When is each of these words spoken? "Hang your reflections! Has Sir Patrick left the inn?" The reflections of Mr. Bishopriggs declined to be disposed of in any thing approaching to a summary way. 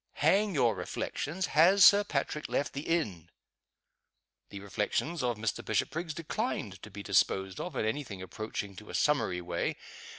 "Hang 0.13 0.55
your 0.55 0.73
reflections! 0.73 1.45
Has 1.53 1.85
Sir 1.85 2.03
Patrick 2.03 2.49
left 2.49 2.73
the 2.73 2.87
inn?" 2.87 3.29
The 4.49 4.59
reflections 4.59 5.21
of 5.21 5.37
Mr. 5.37 5.63
Bishopriggs 5.63 6.15
declined 6.15 6.81
to 6.81 6.89
be 6.89 7.03
disposed 7.03 7.59
of 7.59 7.75
in 7.75 7.85
any 7.85 8.03
thing 8.03 8.19
approaching 8.19 8.75
to 8.77 8.89
a 8.89 8.95
summary 8.95 9.41
way. 9.41 9.75